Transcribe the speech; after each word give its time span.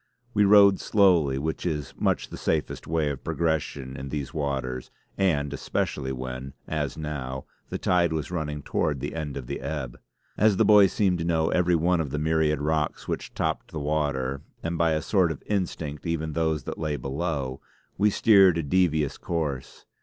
We 0.33 0.45
rowed 0.45 0.79
slowly 0.79 1.37
which 1.37 1.63
is 1.63 1.93
much 1.95 2.29
the 2.29 2.35
safest 2.37 2.87
way 2.87 3.11
of 3.11 3.23
progression 3.23 3.95
in 3.95 4.09
these 4.09 4.33
waters, 4.33 4.89
and 5.15 5.53
especially 5.53 6.11
when, 6.11 6.55
as 6.67 6.97
now, 6.97 7.45
the 7.69 7.77
tide 7.77 8.11
was 8.11 8.31
running 8.31 8.63
towards 8.63 8.99
the 8.99 9.13
end 9.13 9.37
of 9.37 9.45
the 9.45 9.59
ebb. 9.61 9.99
As 10.37 10.57
the 10.57 10.65
boy 10.65 10.87
seemed 10.87 11.19
to 11.19 11.23
know 11.23 11.49
every 11.49 11.75
one 11.75 12.01
of 12.01 12.09
the 12.09 12.17
myriad 12.17 12.59
rocks 12.61 13.07
which 13.07 13.35
topped 13.35 13.69
the 13.69 13.79
water, 13.79 14.41
and 14.63 14.75
by 14.75 14.93
a 14.93 15.03
sort 15.03 15.31
of 15.31 15.43
instinct 15.45 16.07
even 16.07 16.33
those 16.33 16.63
that 16.63 16.79
lay 16.79 16.95
below, 16.95 17.61
we 17.95 18.09
steered 18.09 18.57
a 18.57 18.63
devious 18.63 19.19
course. 19.19 19.85